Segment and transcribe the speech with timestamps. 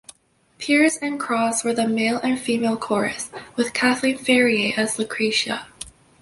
[0.57, 5.67] Pears and Cross were the Male and Female Chorus, with Kathleen Ferrier as Lucretia.